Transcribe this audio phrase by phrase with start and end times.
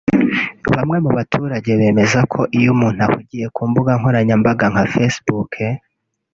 [0.73, 5.53] Bamwe mu baturage bemeza ko iyo umuntu ahugiye ku mbuga nkoranyambaga nka Facebook